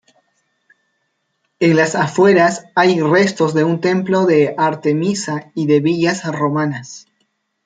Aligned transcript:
En 1.59 1.75
las 1.75 1.93
afueras 1.93 2.65
hay 2.75 2.99
restos 2.99 3.53
de 3.53 3.63
un 3.63 3.79
templo 3.81 4.25
de 4.25 4.55
Artemisa 4.57 5.51
y 5.53 5.67
de 5.67 5.79
villas 5.79 6.25
romanas. 6.25 7.05